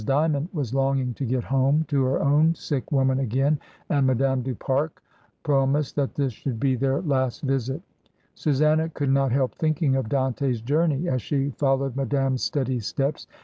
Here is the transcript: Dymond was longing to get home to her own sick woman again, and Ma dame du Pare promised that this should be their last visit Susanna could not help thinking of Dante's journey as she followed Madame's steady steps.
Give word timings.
Dymond 0.03 0.49
was 0.51 0.73
longing 0.73 1.13
to 1.13 1.27
get 1.27 1.43
home 1.43 1.83
to 1.89 2.01
her 2.05 2.23
own 2.23 2.55
sick 2.55 2.91
woman 2.91 3.19
again, 3.19 3.59
and 3.87 4.07
Ma 4.07 4.15
dame 4.15 4.41
du 4.41 4.55
Pare 4.55 4.89
promised 5.43 5.95
that 5.95 6.15
this 6.15 6.33
should 6.33 6.59
be 6.59 6.73
their 6.75 7.01
last 7.03 7.43
visit 7.43 7.83
Susanna 8.33 8.89
could 8.89 9.11
not 9.11 9.31
help 9.31 9.53
thinking 9.53 9.95
of 9.95 10.09
Dante's 10.09 10.59
journey 10.61 11.07
as 11.07 11.21
she 11.21 11.51
followed 11.51 11.95
Madame's 11.95 12.41
steady 12.41 12.79
steps. 12.79 13.27